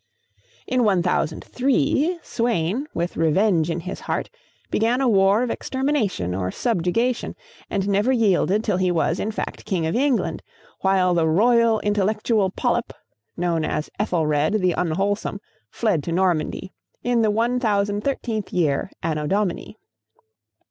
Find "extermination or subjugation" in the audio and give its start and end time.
5.51-7.35